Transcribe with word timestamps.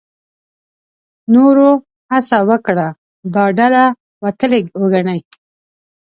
نورو 1.33 1.69
هڅه 2.11 2.37
وکړه 2.49 2.87
دا 3.33 3.43
ډله 3.57 3.83
وتلې 4.23 4.61
وګڼي. 4.81 5.19